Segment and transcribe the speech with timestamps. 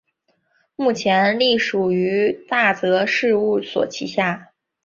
[0.75, 4.51] 目前隶属于大泽事务所旗下。